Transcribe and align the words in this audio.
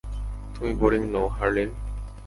তুমি 0.53 0.71
বোরিং 0.79 1.01
নও, 1.13 1.25
হারলিন! 1.27 1.69